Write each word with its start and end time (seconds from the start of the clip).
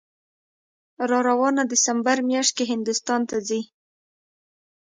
راروانه 1.11 1.63
دسامبر 1.71 2.17
میاشت 2.29 2.51
کې 2.57 2.63
هندوستان 2.71 3.21
ته 3.29 3.37
ځي 3.47 3.61